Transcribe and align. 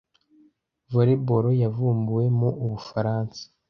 Volleyball 0.91 1.45
yavumbuwe 1.63 2.25
mu 2.37 2.49
Ubufaransa 2.65 3.41